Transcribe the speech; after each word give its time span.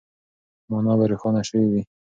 مانا 0.69 0.93
به 0.99 1.05
روښانه 1.11 1.41
سوې 1.49 1.67
وي. 1.71 1.81